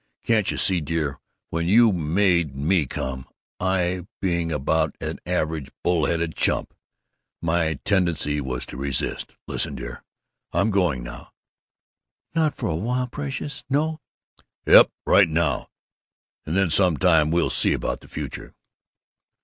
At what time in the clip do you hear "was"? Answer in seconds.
8.41-8.65